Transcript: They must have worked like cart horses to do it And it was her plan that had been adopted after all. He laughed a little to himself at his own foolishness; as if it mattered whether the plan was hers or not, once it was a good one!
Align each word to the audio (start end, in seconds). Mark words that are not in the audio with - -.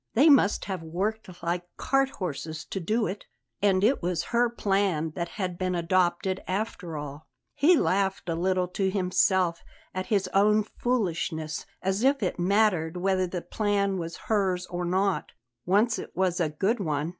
They 0.15 0.29
must 0.29 0.65
have 0.65 0.81
worked 0.81 1.43
like 1.43 1.67
cart 1.77 2.09
horses 2.17 2.65
to 2.65 2.79
do 2.79 3.05
it 3.05 3.25
And 3.61 3.83
it 3.83 4.01
was 4.01 4.23
her 4.33 4.49
plan 4.49 5.11
that 5.11 5.29
had 5.37 5.59
been 5.59 5.75
adopted 5.75 6.41
after 6.47 6.97
all. 6.97 7.27
He 7.53 7.77
laughed 7.77 8.27
a 8.27 8.33
little 8.33 8.67
to 8.69 8.89
himself 8.89 9.63
at 9.93 10.07
his 10.07 10.27
own 10.29 10.63
foolishness; 10.63 11.67
as 11.83 12.01
if 12.03 12.23
it 12.23 12.39
mattered 12.39 12.97
whether 12.97 13.27
the 13.27 13.43
plan 13.43 13.99
was 13.99 14.17
hers 14.25 14.65
or 14.71 14.85
not, 14.85 15.33
once 15.67 15.99
it 15.99 16.09
was 16.17 16.39
a 16.39 16.49
good 16.49 16.79
one! 16.79 17.09